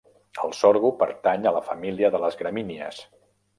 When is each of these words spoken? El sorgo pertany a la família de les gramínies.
El 0.45 0.55
sorgo 0.59 0.91
pertany 1.01 1.45
a 1.51 1.53
la 1.59 1.63
família 1.69 2.11
de 2.17 2.25
les 2.25 2.41
gramínies. 2.43 3.07